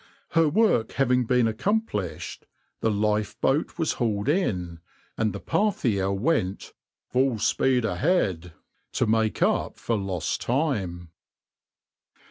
[0.29, 2.47] Her work having been accomplished,
[2.79, 4.79] the lifeboat was hauled in,
[5.15, 6.73] and the {\itshape{Parthia}} went
[7.11, 8.53] "full speed ahead,"
[8.93, 11.11] to make up for lost time.